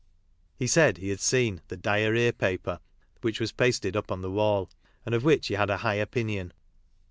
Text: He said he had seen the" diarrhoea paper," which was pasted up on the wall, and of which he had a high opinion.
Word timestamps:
He 0.57 0.65
said 0.65 0.97
he 0.97 1.09
had 1.09 1.19
seen 1.19 1.61
the" 1.67 1.77
diarrhoea 1.87 2.33
paper," 2.33 2.79
which 3.21 3.39
was 3.39 3.51
pasted 3.51 3.95
up 3.95 4.11
on 4.11 4.23
the 4.23 4.31
wall, 4.31 4.67
and 5.05 5.13
of 5.13 5.23
which 5.23 5.45
he 5.49 5.53
had 5.53 5.69
a 5.69 5.77
high 5.85 5.93
opinion. 5.93 6.53